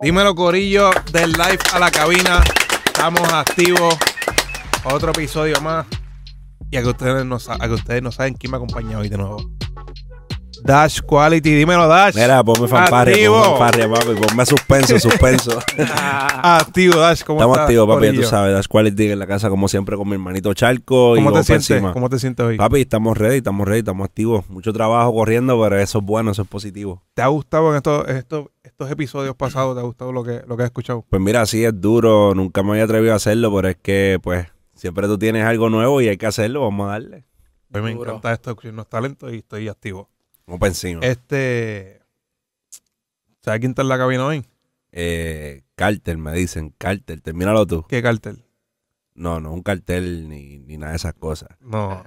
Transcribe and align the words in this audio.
Dímelo, 0.00 0.34
Corillo, 0.34 0.90
del 1.12 1.32
live 1.32 1.58
a 1.72 1.78
la 1.78 1.90
cabina. 1.90 2.42
Estamos 2.84 3.32
activos. 3.32 3.96
Otro 4.84 5.10
episodio 5.10 5.60
más. 5.60 5.86
Y 6.70 6.76
a 6.76 6.82
que 6.82 6.88
ustedes 6.88 7.24
no, 7.24 7.38
a 7.48 7.68
que 7.68 7.74
ustedes 7.74 8.02
no 8.02 8.10
saben 8.10 8.34
quién 8.34 8.50
me 8.50 8.56
acompaña 8.56 8.98
hoy 8.98 9.08
de 9.08 9.16
nuevo. 9.18 9.50
Dash 10.64 11.00
Quality, 11.00 11.54
dímelo, 11.54 11.88
Dash. 11.88 12.14
Mira, 12.14 12.42
ponme 12.44 12.68
fanfarria, 12.68 13.14
Activo. 13.14 13.34
ponme 13.42 13.48
fanfarria, 13.58 13.88
papi. 13.90 14.20
Ponme 14.28 14.46
suspenso, 14.46 14.98
suspenso. 15.00 15.58
Activo, 16.42 16.96
Dash, 16.98 17.22
¿cómo 17.24 17.38
Estamos 17.40 17.56
estás, 17.56 17.64
activos, 17.68 17.88
papi. 17.88 18.00
Ya 18.04 18.08
Corillo? 18.10 18.22
tú 18.22 18.28
sabes, 18.28 18.54
Dash 18.54 18.66
Quality 18.68 19.10
en 19.12 19.18
la 19.18 19.26
casa, 19.26 19.48
como 19.50 19.68
siempre, 19.68 19.96
con 19.96 20.08
mi 20.08 20.14
hermanito 20.14 20.54
Charco. 20.54 21.16
y 21.16 21.18
¿Cómo 21.20 21.32
te 21.32 21.38
pa' 21.38 21.42
sientes? 21.44 21.70
encima. 21.70 21.92
¿Cómo 21.92 22.08
te 22.08 22.18
sientes 22.18 22.44
hoy? 22.46 22.56
Papi, 22.56 22.80
estamos 22.82 23.16
ready, 23.18 23.38
estamos 23.38 23.66
ready, 23.66 23.78
estamos 23.80 24.04
activos. 24.04 24.48
Mucho 24.50 24.72
trabajo 24.72 25.12
corriendo, 25.12 25.60
pero 25.60 25.78
eso 25.78 25.98
es 25.98 26.04
bueno, 26.04 26.30
eso 26.30 26.42
es 26.42 26.48
positivo. 26.48 27.02
¿Te 27.14 27.22
ha 27.22 27.26
gustado 27.28 27.70
en 27.70 27.76
estos, 27.76 28.08
estos, 28.08 28.46
estos 28.62 28.90
episodios 28.90 29.34
pasados? 29.34 29.74
¿Te 29.74 29.80
ha 29.80 29.84
gustado 29.84 30.12
lo 30.12 30.22
que, 30.22 30.42
lo 30.46 30.56
que 30.56 30.62
has 30.62 30.68
escuchado? 30.68 31.04
Pues 31.10 31.20
mira, 31.20 31.44
sí 31.46 31.64
es 31.64 31.80
duro, 31.80 32.34
nunca 32.34 32.62
me 32.62 32.70
había 32.72 32.84
atrevido 32.84 33.12
a 33.12 33.16
hacerlo, 33.16 33.54
pero 33.54 33.68
es 33.68 33.76
que, 33.82 34.18
pues, 34.22 34.46
siempre 34.74 35.06
tú 35.06 35.18
tienes 35.18 35.44
algo 35.44 35.70
nuevo 35.70 36.00
y 36.00 36.08
hay 36.08 36.16
que 36.16 36.26
hacerlo, 36.26 36.60
vamos 36.62 36.86
a 36.88 36.92
darle. 36.92 37.24
A 37.74 37.78
mí 37.78 37.84
me 37.84 37.94
Duro. 37.94 38.10
encanta 38.10 38.32
esto, 38.34 38.50
escuchar 38.50 38.74
los 38.74 38.86
talentos 38.88 39.32
y 39.32 39.38
estoy 39.38 39.66
activo. 39.68 40.10
Vamos 40.52 40.60
para 40.60 40.68
encima. 40.68 41.00
Este. 41.02 42.02
¿Sabes 43.40 43.60
quién 43.60 43.70
está 43.70 43.80
en 43.80 43.88
la 43.88 43.96
cabina 43.96 44.26
hoy? 44.26 44.44
Eh, 44.90 45.62
cartel, 45.74 46.18
me 46.18 46.34
dicen, 46.34 46.74
cartel, 46.76 47.22
termínalo 47.22 47.66
tú. 47.66 47.86
¿Qué 47.88 48.02
cartel? 48.02 48.44
No, 49.14 49.40
no, 49.40 49.50
un 49.50 49.62
cartel 49.62 50.28
ni, 50.28 50.58
ni 50.58 50.76
nada 50.76 50.92
de 50.92 50.96
esas 50.96 51.14
cosas. 51.14 51.48
No. 51.58 52.04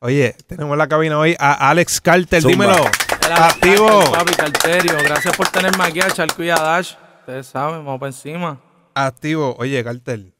Oye, 0.00 0.34
tenemos 0.48 0.72
en 0.72 0.78
la 0.78 0.88
cabina 0.88 1.16
hoy 1.16 1.36
a 1.38 1.70
Alex 1.70 2.00
Carter. 2.00 2.42
Zumba. 2.42 2.66
Dímelo. 2.66 2.86
Activo. 3.32 3.86
Carter, 3.86 4.12
Papi, 4.18 4.34
Carterio, 4.34 4.98
gracias 5.04 5.36
por 5.36 5.46
tenerme 5.46 5.84
aquí 5.84 6.00
a 6.00 6.10
Charco 6.10 6.42
y 6.42 6.50
a 6.50 6.56
Dash. 6.56 6.94
Ustedes 7.20 7.46
saben, 7.46 7.84
vamos 7.84 8.00
para 8.00 8.10
encima. 8.10 8.60
Activo. 8.94 9.54
Oye, 9.60 9.84
Carter. 9.84 10.34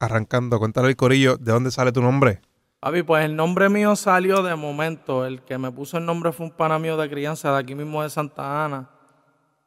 Arrancando, 0.00 0.58
cuéntale 0.58 0.88
al 0.88 0.96
corillo 0.96 1.38
de 1.38 1.50
dónde 1.50 1.70
sale 1.70 1.92
tu 1.92 2.02
nombre. 2.02 2.42
Papi, 2.80 3.02
pues 3.02 3.24
el 3.26 3.36
nombre 3.36 3.68
mío 3.68 3.94
salió 3.94 4.42
de 4.42 4.54
momento. 4.56 5.26
El 5.26 5.42
que 5.42 5.58
me 5.58 5.70
puso 5.70 5.98
el 5.98 6.06
nombre 6.06 6.32
fue 6.32 6.46
un 6.46 6.52
pana 6.52 6.78
mío 6.78 6.96
de 6.96 7.10
crianza 7.10 7.52
de 7.52 7.58
aquí 7.58 7.74
mismo 7.74 8.02
de 8.02 8.08
Santa 8.08 8.64
Ana. 8.64 8.88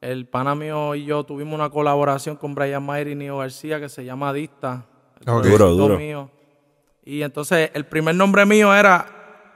El 0.02 0.26
pana 0.28 0.56
mío 0.56 0.96
y 0.96 1.06
yo 1.06 1.24
tuvimos 1.24 1.54
una 1.54 1.70
colaboración 1.70 2.36
con 2.36 2.56
Brian 2.56 2.84
Mayer 2.84 3.10
y 3.10 3.16
Nio 3.16 3.38
García 3.38 3.80
que 3.80 3.88
se 3.88 4.04
llama 4.04 4.34
Dista. 4.34 4.86
el 5.22 5.30
Ok. 5.30 5.46
Duro, 5.46 5.70
duro. 5.76 5.98
mío. 5.98 6.30
Y 7.06 7.22
entonces 7.22 7.70
el 7.74 7.86
primer 7.86 8.16
nombre 8.16 8.46
mío 8.46 8.74
era, 8.74 9.06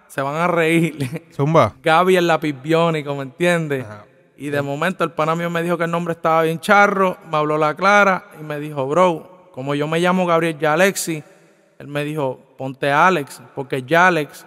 se 0.07 0.21
van 0.21 0.35
a 0.35 0.47
reír, 0.47 1.25
Zumba. 1.33 1.73
Gaby 1.81 2.15
el 2.17 2.27
lápiz 2.27 2.53
biónico, 2.61 3.15
¿me 3.15 3.23
entiendes? 3.23 3.83
Ajá. 3.85 4.05
Y 4.37 4.49
de 4.49 4.61
momento 4.61 5.03
el 5.03 5.11
pana 5.11 5.35
mío 5.35 5.49
me 5.49 5.63
dijo 5.63 5.77
que 5.77 5.85
el 5.85 5.91
nombre 5.91 6.11
estaba 6.11 6.43
bien 6.43 6.59
charro, 6.59 7.17
me 7.31 7.37
habló 7.37 7.57
la 7.57 7.75
clara 7.75 8.27
y 8.39 8.43
me 8.43 8.59
dijo, 8.59 8.85
bro, 8.87 9.49
como 9.51 9.73
yo 9.73 9.87
me 9.87 9.99
llamo 9.99 10.25
Gabriel 10.27 10.59
Yalexi, 10.59 11.23
él 11.79 11.87
me 11.87 12.03
dijo, 12.03 12.39
ponte 12.57 12.91
Alex, 12.91 13.41
porque 13.55 13.83
Yalex 13.83 14.45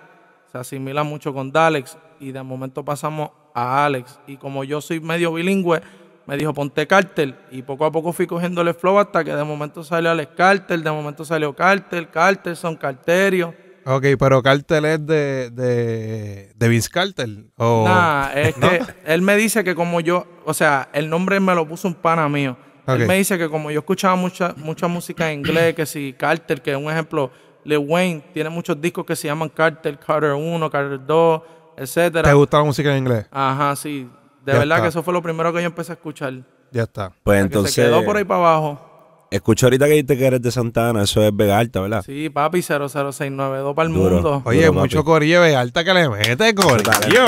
se 0.51 0.59
asimila 0.59 1.05
mucho 1.05 1.33
con 1.33 1.53
Dalex 1.53 1.97
y 2.19 2.33
de 2.33 2.43
momento 2.43 2.85
pasamos 2.85 3.31
a 3.55 3.85
Alex. 3.85 4.19
Y 4.27 4.37
como 4.37 4.65
yo 4.65 4.81
soy 4.81 5.01
medio 5.01 5.33
bilingüe, 5.33 5.81
me 6.27 6.37
dijo, 6.37 6.53
ponte 6.53 6.87
Cartel. 6.87 7.37
Y 7.51 7.63
poco 7.63 7.85
a 7.85 7.93
poco 7.93 8.13
fui 8.13 8.27
cogiéndole 8.27 8.75
flow 8.75 8.99
hasta 8.99 9.23
que 9.23 9.35
de 9.35 9.45
momento 9.45 9.85
salió 9.85 10.11
Alex 10.11 10.33
Cartel, 10.37 10.83
de 10.83 10.91
momento 10.91 11.25
salió 11.25 11.55
Cartel, 11.55 12.09
Cartelson, 12.09 12.77
Carterio. 12.77 13.55
Ok, 13.87 14.07
pero 14.19 14.43
Carter 14.43 14.85
es 14.85 15.07
de, 15.07 15.51
de, 15.51 16.53
de 16.55 16.69
Vince 16.69 16.91
Carter. 16.91 17.29
O... 17.57 17.85
Nah, 17.87 18.31
es 18.35 18.55
que 18.57 18.83
él 19.05 19.23
me 19.23 19.37
dice 19.37 19.65
que 19.65 19.75
como 19.75 20.01
yo, 20.01 20.27
o 20.45 20.53
sea, 20.53 20.89
el 20.93 21.09
nombre 21.09 21.41
me 21.41 21.55
lo 21.55 21.67
puso 21.67 21.89
un 21.89 21.95
pana 21.95 22.29
mío. 22.29 22.57
Él 22.87 23.07
me 23.07 23.17
dice 23.17 23.39
que 23.39 23.49
como 23.49 23.71
yo 23.71 23.81
escuchaba 23.81 24.17
mucha, 24.17 24.55
mucha 24.57 24.89
música 24.89 25.31
en 25.31 25.41
inglés, 25.41 25.75
que 25.75 25.87
si 25.87 26.13
Carter, 26.13 26.61
que 26.63 26.73
es 26.73 26.77
un 26.77 26.91
ejemplo, 26.91 27.31
Lil 27.65 27.79
Wayne 27.79 28.23
tiene 28.33 28.51
muchos 28.51 28.81
discos 28.81 29.05
que 29.05 29.15
se 29.17 29.29
llaman 29.29 29.49
Carter, 29.51 29.99
Carter 29.99 30.33
1, 30.33 30.71
Carter 30.71 31.01
2, 31.07 31.43
etcétera. 31.77 32.29
¿Te 32.29 32.35
gusta 32.35 32.59
la 32.59 32.65
música 32.65 32.91
en 32.93 32.99
inglés? 32.99 33.27
Ajá, 33.31 33.77
sí. 33.77 34.09
De 34.45 34.53
Ya 34.53 34.59
verdad 34.61 34.79
está. 34.79 34.83
que 34.83 34.89
eso 34.89 35.03
fue 35.03 35.13
lo 35.13 35.23
primero 35.23 35.53
que 35.53 35.61
yo 35.61 35.67
empecé 35.67 35.93
a 35.93 35.95
escuchar. 35.95 36.33
Ya 36.73 36.85
está. 36.85 37.13
Pues 37.23 37.37
Que 37.39 37.43
entonces, 37.43 37.75
se 37.75 37.83
quedó 37.83 38.05
por 38.05 38.17
ahí 38.17 38.25
para 38.25 38.41
abajo. 38.41 39.27
escucho 39.31 39.67
ahorita 39.67 39.85
que 39.87 39.91
dijiste 39.93 40.17
que 40.17 40.27
eres 40.27 40.41
de 40.43 40.51
Santa 40.51 40.89
Ana, 40.89 41.03
eso 41.03 41.23
es 41.23 41.37
Vega 41.37 41.59
Alta, 41.59 41.81
¿verdad? 41.81 42.03
Sí, 42.05 42.31
papi, 42.31 42.63
00692 42.63 43.75
para 43.75 43.89
el 43.89 43.95
Duro. 43.95 44.15
mundo. 44.15 44.43
Oye, 44.47 44.67
Duro, 44.67 44.81
mucho 44.81 45.05
corillo 45.05 45.43
de 45.43 45.55
alta 45.57 45.85
que 45.85 45.93
le 45.95 46.09
mete, 46.09 46.55
corillo. 46.55 47.25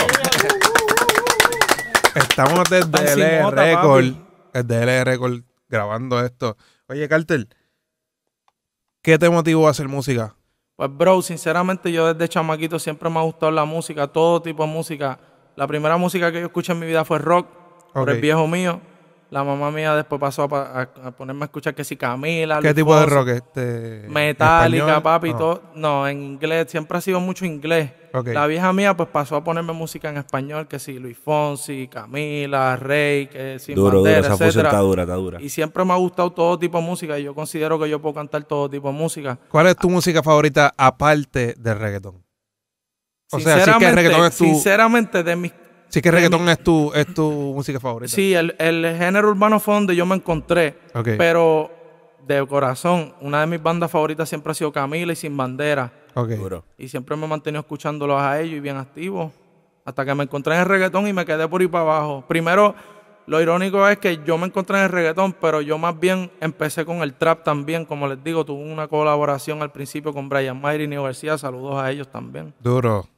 Estamos 2.15 2.69
desde 2.71 2.89
Tan 2.91 3.09
sin 3.09 3.25
Record. 4.53 4.61
papi. 4.61 4.69
Desde 4.69 4.83
LR 4.83 5.11
Record 5.11 5.43
grabando 5.69 6.25
esto. 6.25 6.57
Oye, 6.89 7.09
Carter, 7.09 7.49
¿qué 9.03 9.19
te 9.19 9.31
motivó 9.31 9.67
a 9.67 9.71
hacer 9.71 9.89
música? 9.89 10.37
Pues, 10.77 10.91
bro, 10.97 11.23
sinceramente 11.23 11.93
yo 11.93 12.13
desde 12.13 12.29
chamaquito 12.29 12.79
siempre 12.79 13.09
me 13.09 13.19
ha 13.19 13.23
gustado 13.23 13.53
la 13.53 13.65
música, 13.65 14.07
todo 14.07 14.43
tipo 14.43 14.65
de 14.65 14.73
música. 14.73 15.19
La 15.57 15.67
primera 15.67 15.97
música 15.97 16.33
que 16.33 16.41
yo 16.41 16.47
escuché 16.47 16.73
en 16.73 16.81
mi 16.81 16.87
vida 16.87 17.05
fue 17.05 17.19
rock, 17.19 17.47
por 17.93 18.09
el 18.11 18.21
viejo 18.21 18.47
mío. 18.47 18.81
La 19.33 19.43
mamá 19.43 19.71
mía 19.71 19.95
después 19.97 20.21
pasó 20.21 20.43
a, 20.43 20.49
pa- 20.49 20.71
a- 21.03 21.09
a 21.09 21.11
ponerme 21.13 21.43
a 21.43 21.47
escuchar 21.47 21.75
que 21.75 21.85
si 21.85 21.97
Camila. 21.97 22.57
¿Qué 22.61 22.65
Luis 22.69 22.75
tipo 22.75 22.95
de 23.01 23.07
rock? 23.07 23.29
Este, 23.29 24.05
Metallica, 24.07 24.83
español? 24.85 25.03
papi, 25.03 25.31
Ah, 25.31 25.37
todo. 25.39 25.63
No, 25.75 26.07
en 26.07 26.23
inglés, 26.23 26.67
siempre 26.71 26.99
ha 26.99 27.01
sido 27.01 27.19
mucho 27.19 27.47
inglés. 27.47 27.93
La 28.27 28.47
vieja 28.47 28.71
mía 28.75 28.95
pues 28.95 29.09
pasó 29.09 29.37
a 29.37 29.43
ponerme 29.43 29.73
música 29.73 30.11
en 30.11 30.19
español, 30.19 30.69
que 30.69 30.79
si 30.79 30.99
Luis 30.99 31.17
Fonsi, 31.17 31.89
Camila, 31.89 32.77
Rey, 32.77 33.27
que 33.29 33.59
si 33.59 33.73
Duro, 33.73 34.01
duro, 34.01 34.11
esa 34.11 34.33
fusión 34.33 34.49
etcétera. 34.49 34.69
está 34.69 34.81
dura, 34.81 35.03
está 35.05 35.15
dura. 35.15 35.41
Y 35.41 35.49
siempre 35.49 35.83
me 35.83 35.95
ha 35.95 35.97
gustado 35.97 36.31
todo 36.31 36.59
tipo 36.59 36.77
de 36.77 36.85
música 36.85 37.19
y 37.19 37.23
yo 37.23 37.35
considero 37.35 37.79
que 37.81 37.89
yo 37.89 38.03
puedo 38.03 38.15
cantar 38.15 38.45
todo 38.45 38.69
tipo 38.69 38.89
de 38.89 38.95
música. 38.99 39.39
¿Cuál 39.49 39.69
es 39.69 39.77
tu 39.79 39.89
música 39.89 40.23
favorita 40.23 40.75
aparte 40.77 41.55
del 41.57 41.79
reggaetón? 41.79 42.23
O 43.35 43.41
sea, 43.41 43.65
sí 43.65 43.71
que 43.79 43.87
el 43.89 43.95
reggaetón 43.97 44.27
es 44.27 44.37
tu, 44.37 44.45
Sinceramente, 44.45 45.23
de 45.23 45.35
mis 45.37 45.53
sí 45.93 46.01
que 46.01 46.11
reggaetón 46.11 46.49
es 46.49 46.59
tu, 46.65 46.91
es 46.95 47.07
tu 47.13 47.31
música 47.31 47.79
favorita. 47.79 48.15
Sí, 48.15 48.33
el, 48.33 48.57
el 48.59 48.97
género 48.97 49.29
urbano 49.29 49.61
fue 49.61 49.75
donde 49.75 49.95
yo 49.95 50.07
me 50.07 50.17
encontré. 50.17 50.79
Pero 51.19 51.71
de 52.27 52.47
corazón, 52.47 53.15
una 53.21 53.41
de 53.41 53.47
mis 53.47 53.63
bandas 53.63 53.91
favoritas 53.91 54.29
siempre 54.29 54.53
ha 54.53 54.55
sido 54.55 54.73
Camila 54.73 55.13
y 55.13 55.17
Sin 55.17 55.37
Bandera. 55.37 55.93
Ok. 56.15 56.31
Duro. 56.31 56.65
Y 56.79 56.89
siempre 56.89 57.15
me 57.17 57.27
he 57.27 57.29
mantenido 57.29 57.61
escuchándolos 57.61 58.21
a 58.21 58.41
ellos 58.41 58.57
y 58.57 58.61
bien 58.61 58.77
activos. 58.77 59.33
Hasta 59.85 60.05
que 60.05 60.15
me 60.15 60.25
encontré 60.25 60.55
en 60.55 60.61
el 60.61 60.67
reggaetón 60.67 61.07
y 61.09 61.13
me 61.13 61.27
quedé 61.27 61.47
por 61.47 61.61
ahí 61.61 61.67
para 61.67 61.83
abajo. 61.83 62.25
Primero, 62.27 62.75
lo 63.27 63.41
irónico 63.41 63.87
es 63.89 63.99
que 63.99 64.21
yo 64.25 64.39
me 64.39 64.47
encontré 64.47 64.79
en 64.79 64.85
el 64.85 64.91
reggaetón, 64.91 65.35
pero 65.35 65.61
yo 65.61 65.77
más 65.77 65.99
bien 65.99 66.31
empecé 66.41 66.85
con 66.85 67.03
el 67.03 67.15
trap 67.15 67.45
también. 67.45 67.85
Como 67.85 68.07
les 68.07 68.23
digo, 68.23 68.45
tuve 68.45 68.63
una 68.63 68.89
colaboración 68.89 69.61
al 69.61 69.73
principio 69.73 70.15
con 70.15 70.29
Brian 70.29 70.61
Mayer 70.61 70.83
y 70.83 70.89
Neo 70.89 71.03
García. 71.03 71.37
Saludos 71.37 71.77
a 71.77 71.91
ellos 71.91 72.09
también. 72.09 72.55
Duro. 72.61 73.09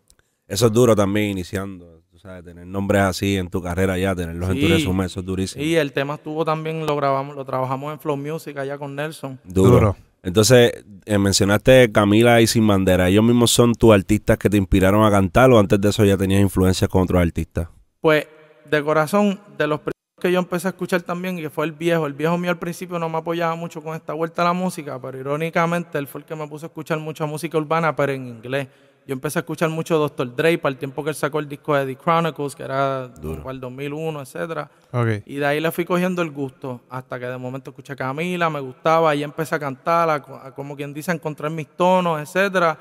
Eso 0.48 0.66
es 0.66 0.72
duro 0.72 0.96
también 0.96 1.30
iniciando. 1.30 2.02
Sabes, 2.24 2.42
tener 2.42 2.66
nombres 2.66 3.02
así 3.02 3.36
en 3.36 3.50
tu 3.50 3.60
carrera 3.60 3.98
ya, 3.98 4.14
tenerlos 4.14 4.48
en 4.48 4.54
tu 4.58 4.66
Sí. 4.66 4.72
resumen, 4.72 5.04
eso 5.04 5.20
es 5.20 5.26
durísimo. 5.26 5.62
Y 5.62 5.74
el 5.76 5.92
tema 5.92 6.14
estuvo 6.14 6.42
también, 6.42 6.86
lo 6.86 6.96
grabamos, 6.96 7.36
lo 7.36 7.44
trabajamos 7.44 7.92
en 7.92 8.00
Flow 8.00 8.16
Music 8.16 8.56
allá 8.56 8.78
con 8.78 8.96
Nelson. 8.96 9.38
Duro. 9.44 9.70
Duro. 9.72 9.96
Entonces, 10.22 10.72
eh, 11.04 11.18
mencionaste 11.18 11.92
Camila 11.92 12.40
y 12.40 12.46
Sin 12.46 12.66
Bandera. 12.66 13.10
¿Ellos 13.10 13.22
mismos 13.22 13.50
son 13.50 13.74
tus 13.74 13.92
artistas 13.92 14.38
que 14.38 14.48
te 14.48 14.56
inspiraron 14.56 15.04
a 15.04 15.10
cantar 15.10 15.50
o 15.50 15.58
antes 15.58 15.78
de 15.78 15.90
eso 15.90 16.02
ya 16.02 16.16
tenías 16.16 16.40
influencias 16.40 16.88
con 16.88 17.02
otros 17.02 17.20
artistas? 17.20 17.68
Pues 18.00 18.26
de 18.70 18.82
corazón, 18.82 19.38
de 19.58 19.66
los 19.66 19.80
primeros 19.80 19.92
que 20.18 20.32
yo 20.32 20.38
empecé 20.38 20.68
a 20.68 20.70
escuchar 20.70 21.02
también, 21.02 21.38
y 21.38 21.42
que 21.42 21.50
fue 21.50 21.66
el 21.66 21.72
viejo. 21.72 22.06
El 22.06 22.14
viejo 22.14 22.38
mío 22.38 22.48
al 22.50 22.58
principio 22.58 22.98
no 22.98 23.10
me 23.10 23.18
apoyaba 23.18 23.54
mucho 23.54 23.82
con 23.82 23.94
esta 23.94 24.14
vuelta 24.14 24.40
a 24.40 24.46
la 24.46 24.52
música, 24.54 24.98
pero 24.98 25.18
irónicamente 25.18 25.98
él 25.98 26.06
fue 26.06 26.22
el 26.22 26.24
que 26.24 26.34
me 26.34 26.48
puso 26.48 26.64
a 26.64 26.68
escuchar 26.68 26.98
mucha 27.00 27.26
música 27.26 27.58
urbana, 27.58 27.94
pero 27.94 28.12
en 28.12 28.26
inglés. 28.28 28.68
Yo 29.06 29.12
empecé 29.12 29.38
a 29.38 29.40
escuchar 29.40 29.68
mucho 29.68 29.98
Dr. 29.98 30.34
Dre 30.34 30.56
para 30.56 30.72
el 30.72 30.78
tiempo 30.78 31.04
que 31.04 31.10
él 31.10 31.14
sacó 31.16 31.38
el 31.38 31.46
disco 31.48 31.74
de 31.74 31.84
The 31.84 31.96
Chronicles, 32.02 32.54
que 32.56 32.62
era 32.62 33.08
Duro. 33.08 33.42
para 33.42 33.52
el 33.52 33.60
2001, 33.60 34.20
etcétera. 34.22 34.70
Ok. 34.92 35.08
Y 35.26 35.36
de 35.36 35.46
ahí 35.46 35.60
le 35.60 35.70
fui 35.72 35.84
cogiendo 35.84 36.22
el 36.22 36.30
gusto, 36.30 36.80
hasta 36.88 37.18
que 37.20 37.26
de 37.26 37.36
momento 37.36 37.70
escuché 37.70 37.92
a 37.92 37.96
Camila, 37.96 38.48
me 38.48 38.60
gustaba, 38.60 39.14
y 39.14 39.22
empecé 39.22 39.54
a 39.56 39.58
cantar, 39.58 40.08
a, 40.08 40.22
co- 40.22 40.36
a 40.36 40.54
como 40.54 40.74
quien 40.74 40.94
dice, 40.94 41.10
a 41.10 41.14
encontrar 41.14 41.50
mis 41.50 41.68
tonos, 41.76 42.18
etcétera. 42.20 42.78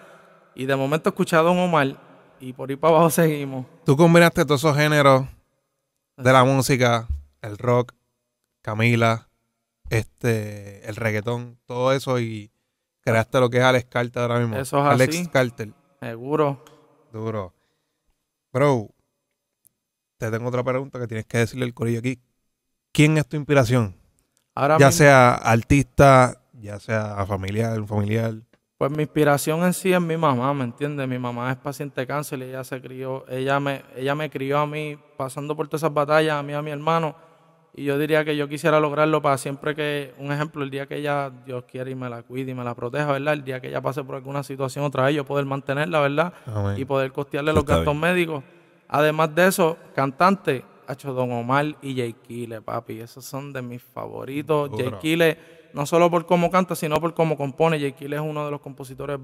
Y 0.56 0.66
de 0.66 0.76
momento 0.78 1.10
escuché 1.10 1.36
a 1.36 1.42
Don 1.42 1.58
Omar, 1.60 1.98
y 2.40 2.54
por 2.54 2.70
ahí 2.70 2.78
para 2.78 2.94
abajo 2.96 3.10
seguimos. 3.10 3.66
Tú 3.86 3.98
combinaste 3.98 4.46
todos 4.46 4.62
esos 4.62 4.78
géneros 4.78 5.26
de 6.16 6.32
la 6.32 6.44
música, 6.46 7.06
el 7.42 7.58
rock, 7.58 7.92
Camila, 8.62 9.28
este, 9.90 10.88
el 10.88 10.96
reggaetón, 10.96 11.58
todo 11.66 11.92
eso 11.92 12.20
y 12.20 12.50
creaste 13.02 13.40
lo 13.40 13.50
que 13.50 13.58
es 13.58 13.64
Alex 13.64 13.88
Carter 13.90 14.22
ahora 14.22 14.40
mismo. 14.40 14.56
Eso 14.56 14.80
es 14.80 14.86
Alex 14.94 15.16
así. 15.18 15.28
Carter, 15.28 15.70
Seguro. 16.04 16.64
duro. 17.12 17.54
Bro, 18.52 18.90
te 20.18 20.30
tengo 20.30 20.48
otra 20.50 20.64
pregunta 20.64 21.00
que 21.00 21.08
tienes 21.08 21.26
que 21.26 21.40
decirle 21.40 21.66
al 21.66 21.74
corillo 21.74 22.00
aquí. 22.00 22.20
¿Quién 22.92 23.18
es 23.18 23.28
tu 23.28 23.36
inspiración? 23.38 23.96
Ahora 24.56 24.78
ya 24.78 24.88
mismo- 24.88 24.98
sea 24.98 25.34
artista, 25.36 26.42
ya 26.54 26.80
sea 26.80 27.26
familiar, 27.26 27.80
un 27.80 27.88
familiar. 27.88 28.34
Pues 28.78 28.92
mi 28.92 29.04
inspiración 29.04 29.64
en 29.64 29.74
sí 29.74 29.94
es 29.94 30.02
mi 30.02 30.18
mamá, 30.18 30.54
¿me 30.54 30.66
entiendes? 30.66 31.08
Mi 31.08 31.18
mamá 31.18 31.52
es 31.52 31.58
paciente 31.58 32.02
de 32.02 32.08
cáncer 32.08 32.40
y 32.40 32.44
ella 32.44 32.64
se 32.64 32.82
crió, 32.82 33.26
ella 33.30 33.60
me, 33.60 33.84
ella 33.96 34.14
me 34.14 34.30
crió 34.30 34.60
a 34.60 34.68
mí 34.68 34.98
pasando 35.18 35.56
por 35.56 35.68
todas 35.68 35.82
esas 35.84 35.94
batallas, 35.94 36.36
a 36.36 36.44
mí 36.44 36.54
a 36.54 36.62
mi 36.62 36.72
hermano. 36.72 37.16
Y 37.76 37.86
yo 37.86 37.98
diría 37.98 38.24
que 38.24 38.38
yo 38.38 38.48
quisiera 38.48 38.80
lograrlo 38.80 39.22
para 39.22 39.38
siempre 39.38 39.74
que, 39.74 40.14
un 40.20 40.32
ejemplo, 40.32 40.64
el 40.64 40.70
día 40.70 40.86
que 40.86 40.98
ella, 40.98 41.32
Dios 41.46 41.64
quiere 41.64 41.92
y 41.92 41.96
me 41.96 42.08
la 42.08 42.22
cuide 42.22 42.52
y 42.52 42.54
me 42.54 42.64
la 42.64 42.76
proteja, 42.76 43.12
¿verdad? 43.12 43.34
El 43.34 43.44
día 43.44 43.60
que 43.60 43.70
ella 43.70 43.82
pase 43.82 44.04
por 44.04 44.16
alguna 44.16 44.44
situación 44.44 44.86
otra 44.86 45.06
vez, 45.06 45.16
yo 45.16 45.26
poder 45.26 45.46
mantenerla, 45.46 46.00
¿verdad? 46.00 46.34
Amén. 46.46 46.76
Y 46.78 46.86
poder 46.86 47.12
costearle 47.12 47.50
Eso 47.50 47.56
los 47.56 47.66
gastos 47.66 47.96
médicos. 47.96 48.44
Además 48.88 49.34
de 49.34 49.48
eso, 49.48 49.78
cantante, 49.96 50.64
hecho 50.88 51.14
Don 51.14 51.32
Omar 51.32 51.66
y 51.82 51.96
Jay 51.96 52.14
Kile, 52.14 52.62
papi. 52.62 53.00
Esos 53.00 53.26
son 53.26 53.52
de 53.52 53.64
mis 53.64 53.82
favoritos. 53.82 54.70
Jay 54.78 54.92
Kile, 55.02 55.38
no 55.74 55.88
solo 55.88 56.12
por 56.12 56.28
cómo 56.28 56.52
canta, 56.52 56.76
sino 56.76 57.02
por 57.02 57.16
cómo 57.16 57.36
compone. 57.36 57.80
Jay 57.80 57.94
Kile 57.94 58.18
es 58.18 58.22
uno 58.22 58.46
de 58.46 58.52
los 58.52 58.62
compositores, 58.62 59.20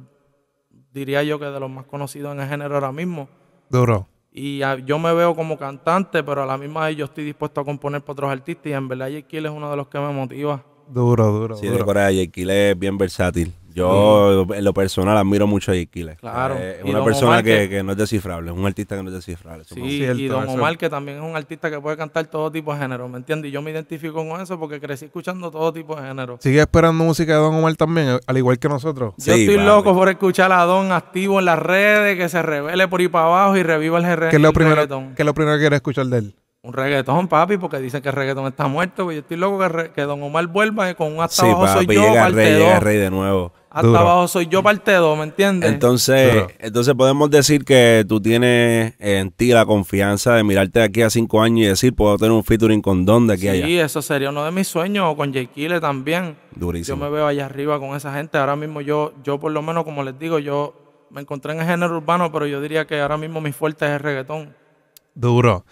diría 0.92 1.22
yo 1.22 1.38
que 1.38 1.46
de 1.46 1.60
los 1.60 1.70
más 1.70 1.86
conocidos 1.86 2.34
en 2.34 2.42
el 2.42 2.50
género 2.50 2.74
ahora 2.74 2.92
mismo. 2.92 3.30
Duro. 3.70 4.08
Y 4.32 4.62
ah, 4.62 4.78
yo 4.78 5.00
me 5.00 5.14
veo 5.14 5.36
como 5.36 5.58
cantante, 5.58 6.24
pero 6.24 6.44
a 6.44 6.46
la 6.46 6.58
misma 6.58 6.86
vez 6.88 6.98
yo 6.98 7.06
estoy 7.06 7.24
dispuesto 7.24 7.62
a 7.62 7.66
componer 7.66 8.02
para 8.02 8.14
otros 8.14 8.32
artistas. 8.32 8.68
Y 8.68 8.74
en 8.74 8.88
verdad, 8.88 9.10
Kile 9.28 9.50
es 9.50 9.54
uno 9.54 9.70
de 9.70 9.78
los 9.78 9.88
que 9.88 10.00
me 10.00 10.12
motiva. 10.14 10.64
Duro, 10.88 11.28
duro, 11.32 11.56
Sí, 11.56 11.68
de 11.68 11.74
duro. 11.74 11.86
Corea, 11.86 12.12
Yequile 12.12 12.72
es 12.72 12.80
bien 12.80 12.98
versátil. 12.98 13.54
Yo, 13.74 14.46
en 14.54 14.64
lo 14.64 14.74
personal, 14.74 15.18
admiro 15.18 15.48
mucho 15.48 15.72
a 15.72 15.76
Yequile. 15.76 16.16
Claro. 16.18 16.56
Es 16.56 16.78
Y 16.86 16.90
una 16.90 17.04
persona 17.04 17.44
que, 17.44 17.60
que- 17.62 17.70
que 17.70 17.84
no 17.84 17.92
es 17.94 17.98
descifrable, 17.98 18.52
es 18.52 18.58
un 18.58 18.66
artista 18.66 18.96
que 18.96 19.04
no 19.04 19.10
es 19.10 19.16
descifrable. 19.16 19.62
Eso 19.64 19.76
Sí, 19.76 19.98
Cierto, 20.00 20.20
y 20.22 20.28
Don 20.28 20.44
eso. 20.44 20.54
Omar, 20.54 20.78
que 20.78 20.90
también 20.90 21.18
es 21.20 21.24
un 21.24 21.36
artista 21.36 21.70
que 21.70 21.80
puede 21.80 21.98
cantar 21.98 22.26
todo 22.28 22.52
tipo 22.52 22.74
de 22.74 22.80
género, 22.80 23.08
¿me 23.08 23.18
entiendes? 23.18 23.50
Y 23.50 23.52
yo 23.52 23.62
me 23.62 23.72
identifico 23.72 24.28
con 24.28 24.42
eso 24.42 24.60
porque 24.60 24.80
crecí 24.80 25.06
escuchando 25.06 25.50
todo 25.52 25.72
tipo 25.74 25.96
de 25.96 26.08
género. 26.08 26.38
Sigue 26.42 26.60
esperando 26.62 27.04
música 27.04 27.34
de 27.34 27.40
Don 27.40 27.56
Omar 27.56 27.76
también, 27.76 28.20
al 28.26 28.38
igual 28.38 28.60
que 28.60 28.70
nosotros. 28.70 29.14
Yo 29.18 29.34
Sí, 29.34 29.42
estoy 29.48 29.64
loco 29.64 29.94
por 29.94 30.10
escuchar 30.10 30.52
a 30.52 30.64
Don 30.66 30.92
activo 30.92 31.40
en 31.40 31.46
las 31.46 31.60
redes, 31.60 32.18
que 32.18 32.30
se 32.30 32.42
revele 32.42 32.88
por 32.88 33.00
ahí 33.00 33.08
para 33.08 33.26
abajo 33.26 33.58
y 33.58 33.64
reviva 33.64 33.98
el, 34.00 34.04
reggaetón. 34.04 34.30
¿Qué 34.30 34.36
es 34.36 34.42
lo 34.42 34.54
primero, 34.54 34.88
qué 35.16 35.22
es 35.22 35.26
lo 35.26 35.34
primero 35.34 35.56
que 35.58 35.62
quieres 35.62 35.78
escuchar 35.78 36.06
de 36.08 36.18
él? 36.18 36.36
Un 36.62 36.74
reggaetón, 36.74 37.30
papi, 37.30 37.58
porque 37.58 37.78
dicen 37.80 38.02
que 38.02 38.10
el 38.10 38.16
reggaetón 38.16 38.46
está 38.48 38.68
muerto. 38.68 39.06
Pues 39.06 39.16
yo 39.16 39.22
estoy 39.22 39.38
loco 39.38 39.60
que, 39.60 39.70
re- 39.70 39.92
que 39.92 40.02
Don 40.02 40.22
Omar 40.22 40.46
vuelva 40.48 40.94
con 40.94 41.14
un 41.14 41.22
hasta 41.24 41.44
Sí, 41.46 41.50
abajo 41.50 41.68
soy 41.68 41.86
papi, 41.86 41.96
yo, 41.96 42.02
llega 42.10 42.28
el 42.28 42.34
rey, 42.34 42.52
llega 42.54 42.68
el 42.68 42.74
2. 42.74 42.84
rey 42.84 42.98
de 42.98 43.10
nuevo. 43.10 43.54
Hasta 43.72 43.88
Duro. 43.88 44.00
abajo 44.00 44.28
soy 44.28 44.48
yo, 44.48 44.64
parte 44.64 44.92
2, 44.94 45.18
¿me 45.18 45.24
entiendes? 45.26 45.72
Entonces, 45.72 46.34
Duro. 46.34 46.48
entonces 46.58 46.94
podemos 46.96 47.30
decir 47.30 47.64
que 47.64 48.04
tú 48.08 48.20
tienes 48.20 48.96
en 48.98 49.30
ti 49.32 49.50
la 49.52 49.64
confianza 49.66 50.34
de 50.34 50.44
mirarte 50.44 50.80
de 50.80 50.86
aquí 50.86 51.02
a 51.04 51.10
cinco 51.12 51.40
años 51.42 51.60
y 51.66 51.68
decir, 51.70 51.94
puedo 51.94 52.18
tener 52.18 52.32
un 52.32 52.44
featuring 52.44 52.82
con 52.82 53.06
Don 53.06 53.28
de 53.28 53.36
aquí 53.36 53.48
allá. 53.48 53.66
sí, 53.68 53.78
eso 53.78 54.02
sería 54.02 54.30
uno 54.32 54.44
de 54.44 54.52
mis 54.52 54.68
sueños, 54.68 55.06
o 55.08 55.16
con 55.16 55.32
Jay 55.32 55.46
Kille 55.48 55.80
también. 55.80 56.36
Yo 56.56 56.60
Durísimo. 56.62 56.98
me 56.98 57.10
veo 57.12 57.28
allá 57.28 57.46
arriba 57.46 57.80
con 57.80 57.96
esa 57.96 58.12
gente. 58.14 58.40
Ahora 58.40 58.56
mismo 58.56 58.82
yo, 58.82 59.14
yo 59.24 59.40
por 59.40 59.52
lo 59.52 59.62
menos, 59.62 59.84
como 59.84 60.02
les 60.04 60.18
digo, 60.18 60.40
yo 60.40 60.74
me 61.12 61.22
encontré 61.22 61.54
en 61.54 61.60
el 61.60 61.68
género 61.68 61.96
urbano, 61.98 62.32
pero 62.32 62.48
yo 62.48 62.62
diría 62.62 62.86
que 62.88 63.00
ahora 63.00 63.18
mismo 63.18 63.40
mi 63.40 63.52
fuerte 63.52 63.86
es 63.86 63.92
el 63.92 64.00
reggaetón. 64.00 64.56
Duro. 65.14 65.64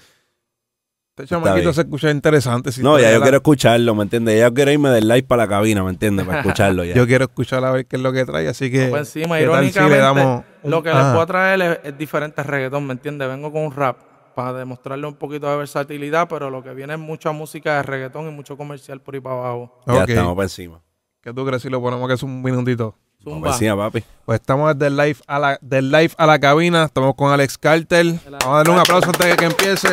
Este 1.24 1.26
chamaquito 1.36 1.74
se 1.74 1.82
escucha 1.82 2.12
interesante. 2.12 2.72
si 2.72 2.84
No, 2.84 3.00
ya 3.00 3.12
yo 3.12 3.18
la- 3.18 3.24
quiero 3.24 3.38
escucharlo, 3.38 3.96
¿me 3.96 4.04
entiendes? 4.04 4.38
Ya 4.38 4.48
yo 4.50 4.54
quiero 4.54 4.72
irme 4.72 4.90
del 4.90 5.08
live 5.08 5.24
para 5.24 5.44
la 5.44 5.50
cabina, 5.50 5.84
¿me 5.84 5.90
entiendes? 5.90 6.26
Para 6.28 6.40
escucharlo 6.42 6.84
ya. 6.84 6.94
Yo 6.94 7.08
quiero 7.08 7.26
escuchar 7.26 7.64
a 7.66 7.72
ver 7.72 7.88
qué 7.88 7.96
es 7.96 8.02
lo 8.02 8.14
que 8.14 8.24
trae, 8.26 8.48
así 8.48 8.70
que... 8.72 8.88
Por 8.88 9.00
encima, 9.00 9.38
¿qué 9.40 9.46
tal 9.48 9.64
si 9.64 9.70
irónicamente, 9.80 9.96
le 9.96 10.02
damos 10.02 10.44
un- 10.64 10.70
lo 10.72 10.84
que 10.84 10.90
Ajá. 10.90 11.02
les 11.04 11.12
puedo 11.14 11.26
traer 11.26 11.62
es, 11.62 11.80
es 11.86 11.98
diferente 11.98 12.44
reggaetón, 12.44 12.86
¿me 12.86 12.94
entiendes? 12.94 13.28
Vengo 13.28 13.52
con 13.52 13.64
un 13.64 13.72
rap 13.72 13.98
para 14.36 14.54
demostrarle 14.54 15.08
un 15.08 15.16
poquito 15.16 15.50
de 15.50 15.58
versatilidad, 15.58 16.28
pero 16.30 16.52
lo 16.52 16.62
que 16.62 16.72
viene 16.76 16.94
es 16.94 17.00
mucha 17.00 17.32
música 17.32 17.78
de 17.78 17.84
reggaetón 17.84 18.28
y 18.28 18.32
mucho 18.32 18.56
comercial 18.56 19.02
por 19.02 19.16
ahí 19.16 19.22
para 19.22 19.36
abajo. 19.38 19.82
Ya 19.88 19.94
Ok. 20.04 20.10
estamos 20.10 20.36
por 20.36 20.44
encima. 20.44 20.82
¿Qué 21.24 21.34
tú 21.34 21.44
crees 21.46 21.64
si 21.64 21.70
lo 21.70 21.82
ponemos 21.82 22.08
que 22.08 22.14
es 22.14 22.22
un 22.22 22.44
minutito? 22.44 22.96
Zumba. 23.24 23.50
encima, 23.50 23.76
papi. 23.76 24.04
Pues 24.26 24.40
estamos 24.40 24.72
desde 24.78 24.88
el 24.88 24.96
live 24.98 25.18
a 25.26 25.40
la, 25.40 25.58
del 25.62 25.90
live 25.92 26.12
a 26.18 26.28
la 26.28 26.38
cabina. 26.40 26.84
Estamos 26.84 27.16
con 27.16 27.32
Alex 27.34 27.58
Carter. 27.58 28.06
Vamos 28.06 28.44
a 28.46 28.58
darle 28.58 28.74
un 28.74 28.80
aplauso 28.80 29.08
antes 29.10 29.28
de 29.28 29.36
que 29.36 29.46
empiece. 29.46 29.88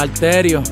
Carterio. 0.00 0.62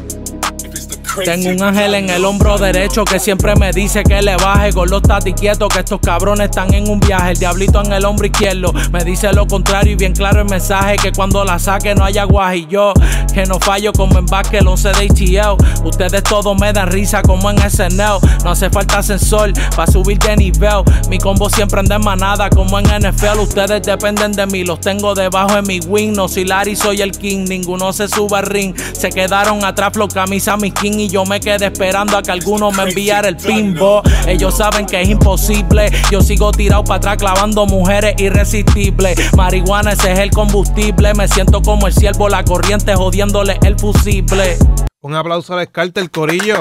Tengo 1.25 1.51
un 1.51 1.63
ángel 1.63 1.95
en 1.95 2.11
el 2.11 2.25
hombro 2.25 2.59
derecho 2.59 3.05
que 3.05 3.19
siempre 3.19 3.55
me 3.57 3.73
dice 3.73 4.03
que 4.05 4.23
le 4.23 4.37
baje 4.37 4.73
con 4.73 4.89
los 4.89 5.03
tati 5.03 5.33
quietos, 5.33 5.69
que 5.69 5.81
estos 5.81 6.01
cabrones 6.01 6.51
están 6.51 6.73
en 6.75 6.89
un 6.89 7.01
viaje. 7.01 7.33
El 7.33 7.39
diablito 7.39 7.83
en 7.85 7.93
el 7.93 8.05
hombro 8.05 8.27
izquierdo 8.27 8.73
me 8.93 9.05
dice 9.05 9.33
lo 9.33 9.47
contrario 9.47 9.93
y 9.93 9.97
bien 9.97 10.13
claro 10.13 10.41
el 10.41 10.49
mensaje 10.49 10.97
que 10.97 11.13
cuando 11.13 11.45
la 11.45 11.59
saque 11.59 11.95
no 11.95 12.05
haya 12.05 12.25
guaje. 12.25 12.59
Y 12.59 12.67
yo 12.67 12.93
que 13.33 13.45
no 13.47 13.59
fallo 13.59 13.93
como 13.93 14.19
en 14.19 14.27
basket, 14.27 14.59
el 14.59 14.69
11 14.69 14.89
de 14.89 15.41
ATL. 15.41 15.87
Ustedes 15.87 16.23
todos 16.23 16.59
me 16.59 16.73
dan 16.73 16.89
risa 16.89 17.23
como 17.23 17.51
en 17.51 17.59
SNL. 17.59 18.19
No 18.45 18.51
hace 18.51 18.71
falta 18.71 18.99
ascensor 18.99 19.53
para 19.77 19.91
subir 19.91 20.19
de 20.19 20.37
nivel. 20.37 20.83
Mi 21.09 21.19
combo 21.19 21.49
siempre 21.51 21.81
anda 21.81 21.97
en 21.97 22.05
manada 22.05 22.51
como 22.51 22.79
en 22.79 22.87
NFL. 22.87 23.39
Ustedes 23.41 23.83
dependen 23.83 24.33
de 24.33 24.47
mí, 24.47 24.65
los 24.65 24.81
tengo 24.81 25.15
debajo 25.15 25.55
de 25.55 25.63
mi 25.63 25.81
wing. 25.81 26.13
No 26.13 26.29
soy 26.29 26.45
Larry, 26.45 26.77
soy 26.77 27.01
el 27.03 27.13
king. 27.13 27.45
Ninguno 27.49 27.93
se 27.93 28.09
sube 28.09 28.37
al 28.39 28.47
ring. 28.47 28.75
Se 28.93 29.11
quedaron 29.11 29.65
atrás, 29.65 29.91
flow 29.93 30.09
camisa, 30.09 30.57
mi 30.57 30.71
king. 30.71 30.99
Y 30.99 31.08
yo 31.09 31.25
me 31.25 31.41
quedé 31.41 31.67
esperando 31.67 32.17
a 32.17 32.23
que 32.23 32.31
alguno 32.31 32.71
me 32.71 32.85
enviara 32.85 33.29
el 33.29 33.37
pinbo. 33.37 34.03
Ellos 34.27 34.57
saben 34.57 34.87
que 34.87 35.01
es 35.01 35.09
imposible. 35.09 35.91
Yo 36.11 36.21
sigo 36.21 36.53
tirado 36.53 36.85
para 36.85 36.97
atrás 36.97 37.17
clavando 37.17 37.67
mujeres 37.67 38.15
irresistibles. 38.19 39.35
Marihuana, 39.37 39.93
ese 39.93 40.13
es 40.13 40.19
el 40.19 40.31
combustible. 40.31 41.15
Me 41.15 41.29
siento 41.29 41.63
como 41.63 41.87
el 41.87 41.93
ciervo, 41.93 42.29
la 42.29 42.45
corriente 42.45 42.95
jodiéndole 42.95 43.59
el 43.63 43.79
fusible. 43.79 44.57
Un 45.01 45.15
aplauso 45.15 45.53
a 45.53 45.57
Alex 45.57 45.73
Carter, 45.73 46.11
Corillo. 46.11 46.61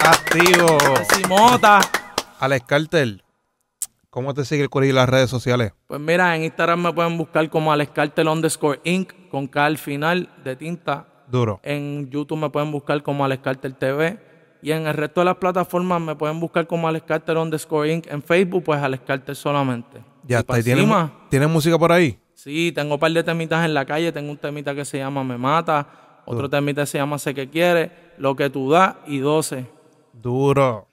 Activo. 0.00 0.78
Simota. 1.14 1.80
Alex 2.40 2.64
Carter, 2.66 3.22
¿cómo 4.08 4.34
te 4.34 4.44
sigue 4.44 4.62
el 4.62 4.70
Corillo 4.70 4.90
en 4.90 4.96
las 4.96 5.08
redes 5.08 5.30
sociales? 5.30 5.72
Pues 5.86 6.00
mira, 6.00 6.34
en 6.34 6.44
Instagram 6.44 6.82
me 6.82 6.92
pueden 6.92 7.16
buscar 7.18 7.48
como 7.50 7.72
Alex 7.72 7.92
Cartel 7.92 8.28
underscore 8.28 8.80
Inc. 8.84 9.12
con 9.30 9.46
K 9.46 9.64
al 9.66 9.78
final 9.78 10.30
de 10.42 10.56
tinta. 10.56 11.06
Duro. 11.30 11.60
En 11.62 12.10
YouTube 12.10 12.38
me 12.38 12.50
pueden 12.50 12.72
buscar 12.72 13.02
como 13.02 13.24
Alex 13.24 13.42
Cartel 13.42 13.74
TV. 13.76 14.18
Y 14.62 14.72
en 14.72 14.86
el 14.86 14.94
resto 14.94 15.22
de 15.22 15.26
las 15.26 15.36
plataformas 15.36 16.00
me 16.00 16.14
pueden 16.16 16.38
buscar 16.38 16.66
como 16.66 16.86
Alex 16.86 17.06
Cartel 17.06 17.38
underscore 17.38 17.92
Inc. 17.92 18.06
En 18.08 18.22
Facebook, 18.22 18.64
pues 18.64 18.80
Alex 18.80 19.02
Cartel 19.06 19.34
solamente. 19.34 20.02
Ya 20.24 20.40
está. 20.40 20.52
pa' 20.52 20.60
¿Y 20.60 20.62
¿Tienes, 20.62 20.86
¿Tienes 21.30 21.48
música 21.48 21.78
por 21.78 21.92
ahí? 21.92 22.18
Sí, 22.34 22.72
tengo 22.72 22.94
un 22.94 23.00
par 23.00 23.12
de 23.12 23.22
temitas 23.22 23.64
en 23.64 23.72
la 23.72 23.86
calle. 23.86 24.12
Tengo 24.12 24.30
un 24.30 24.36
temita 24.36 24.74
que 24.74 24.84
se 24.84 24.98
llama 24.98 25.24
Me 25.24 25.38
Mata. 25.38 26.22
Otro 26.26 26.48
temita 26.50 26.82
que 26.82 26.86
se 26.86 26.98
llama 26.98 27.18
Sé 27.18 27.32
que 27.34 27.48
quiere. 27.48 27.90
Lo 28.18 28.36
que 28.36 28.50
tú 28.50 28.70
das 28.70 28.96
y 29.06 29.18
12. 29.18 29.66
Duro. 30.12 30.89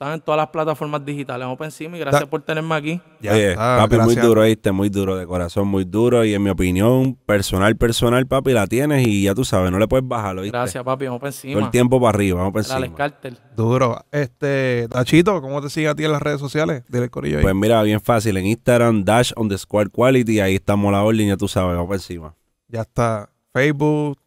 Están 0.00 0.14
en 0.14 0.20
todas 0.22 0.38
las 0.38 0.48
plataformas 0.48 1.04
digitales. 1.04 1.44
Vamos 1.44 1.58
para 1.58 1.68
encima 1.68 1.94
y 1.94 2.00
gracias 2.00 2.24
por 2.24 2.40
tenerme 2.40 2.74
aquí. 2.74 3.02
Ya 3.20 3.32
Oye, 3.32 3.50
está, 3.50 3.80
papi, 3.80 3.98
muy 3.98 4.14
duro, 4.14 4.44
¿viste? 4.44 4.72
Muy 4.72 4.88
duro, 4.88 5.14
de 5.14 5.26
corazón, 5.26 5.68
muy 5.68 5.84
duro. 5.84 6.24
Y 6.24 6.32
en 6.32 6.42
mi 6.42 6.48
opinión, 6.48 7.18
personal, 7.26 7.76
personal, 7.76 8.26
papi, 8.26 8.54
la 8.54 8.66
tienes 8.66 9.06
y 9.06 9.24
ya 9.24 9.34
tú 9.34 9.44
sabes, 9.44 9.70
no 9.70 9.78
le 9.78 9.86
puedes 9.88 10.08
bajar, 10.08 10.36
¿viste? 10.36 10.52
Gracias, 10.56 10.82
papi. 10.82 11.04
Vamos 11.04 11.20
Todo 11.20 11.28
encima. 11.28 11.60
el 11.60 11.70
tiempo 11.70 12.00
para 12.00 12.16
arriba, 12.16 12.38
vamos 12.38 12.52
por 12.54 12.62
encima. 12.62 12.96
Cartel. 12.96 13.36
Duro. 13.54 14.02
Este, 14.10 14.88
Dachito, 14.88 15.42
¿cómo 15.42 15.60
te 15.60 15.68
sigue 15.68 15.88
a 15.88 15.94
ti 15.94 16.06
en 16.06 16.12
las 16.12 16.22
redes 16.22 16.40
sociales? 16.40 16.82
Dile 16.88 17.04
el 17.04 17.10
Corillo 17.10 17.36
ahí. 17.36 17.42
Pues 17.42 17.54
mira, 17.54 17.82
bien 17.82 18.00
fácil, 18.00 18.38
en 18.38 18.46
Instagram, 18.46 19.04
dash 19.04 19.32
on 19.36 19.50
the 19.50 19.58
square 19.58 19.90
quality, 19.90 20.40
ahí 20.40 20.54
estamos 20.54 20.90
la 20.90 21.02
orden, 21.02 21.28
ya 21.28 21.36
tú 21.36 21.46
sabes, 21.46 21.72
vamos 21.72 21.88
por 21.88 21.96
encima. 21.96 22.34
ya 22.68 22.80
está. 22.80 23.28
Facebook. 23.52 24.18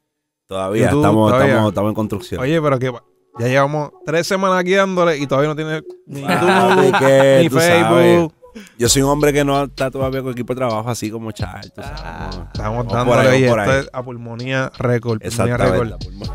Todavía, 0.45 0.83
YouTube, 0.83 0.99
estamos, 0.99 1.31
todavía. 1.31 1.51
Estamos, 1.53 1.69
estamos 1.71 1.89
en 1.89 1.95
construcción. 1.95 2.41
Oye, 2.41 2.61
pero 2.61 2.77
que 2.77 2.93
ya 3.39 3.47
llevamos 3.47 3.91
tres 4.05 4.27
semanas 4.27 4.59
aquí 4.59 4.73
dándole 4.73 5.17
y 5.17 5.27
todavía 5.27 5.49
no 5.49 5.55
tiene 5.55 5.81
ni 6.05 6.21
YouTube, 6.21 6.99
que 6.99 7.39
ni 7.43 7.49
Facebook. 7.49 8.33
Yo 8.77 8.87
soy 8.87 9.01
un 9.01 9.09
hombre 9.09 9.33
que 9.33 9.43
no 9.43 9.63
está 9.63 9.89
todavía 9.89 10.21
con 10.21 10.31
equipo 10.31 10.53
de 10.53 10.57
trabajo 10.57 10.87
así 10.89 11.09
como 11.09 11.31
Char, 11.31 11.63
tú 11.69 11.81
sabes. 11.81 12.01
Ah. 12.03 12.29
no. 12.35 12.43
Estamos 12.53 12.85
Vamos 12.85 12.85
por 12.85 12.95
dándole 13.17 13.29
ahí, 13.29 13.49
por 13.49 13.59
Esto 13.59 13.71
ahí. 13.71 13.79
es 13.79 13.89
a 13.91 14.03
pulmonía 14.03 14.71
récord. 14.77 15.21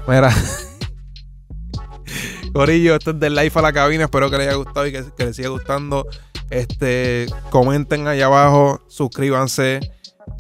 Mira. 0.09 0.35
Corillo, 2.53 2.95
esto 2.97 3.11
es 3.11 3.21
del 3.21 3.35
live 3.35 3.53
a 3.55 3.63
la 3.63 3.73
cabina. 3.73 4.05
Espero 4.05 4.31
que 4.31 4.39
les 4.39 4.49
haya 4.49 4.57
gustado 4.57 4.87
y 4.87 4.93
que, 4.93 5.05
que 5.17 5.27
les 5.27 5.37
siga 5.37 5.51
gustando. 5.51 6.07
Este, 6.51 7.27
comenten 7.51 8.09
allá 8.09 8.27
abajo, 8.27 8.81
suscríbanse, 8.89 9.81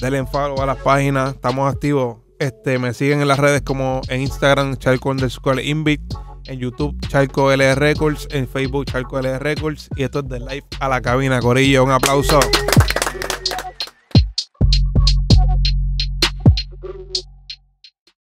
denle 0.00 0.26
follow 0.26 0.60
a 0.62 0.66
las 0.66 0.78
páginas. 0.78 1.34
Estamos 1.34 1.72
activos. 1.72 2.16
Este, 2.38 2.78
me 2.78 2.94
siguen 2.94 3.20
en 3.20 3.28
las 3.28 3.38
redes 3.38 3.62
como 3.62 4.00
en 4.08 4.22
Instagram, 4.22 4.76
Charco 4.76 5.10
underscore 5.10 5.62
Invit, 5.62 6.00
en 6.48 6.58
YouTube, 6.58 6.96
Charco 7.08 7.52
LR 7.52 7.78
Records, 7.78 8.26
en 8.30 8.48
Facebook, 8.48 8.86
Charco 8.86 9.18
LR 9.18 9.38
Records. 9.38 9.88
Y 9.96 10.02
esto 10.02 10.20
es 10.20 10.28
del 10.28 10.44
live 10.44 10.64
a 10.80 10.88
la 10.88 11.00
cabina, 11.00 11.40
Corillo. 11.40 11.84
Un 11.84 11.92
aplauso. 11.92 12.40